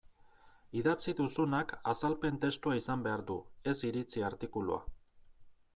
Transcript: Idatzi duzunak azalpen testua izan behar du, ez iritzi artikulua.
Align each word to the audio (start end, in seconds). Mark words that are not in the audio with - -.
Idatzi 0.79 1.13
duzunak 1.19 1.73
azalpen 1.93 2.41
testua 2.47 2.75
izan 2.81 3.07
behar 3.09 3.25
du, 3.29 3.37
ez 3.75 3.79
iritzi 3.91 4.29
artikulua. 4.33 4.83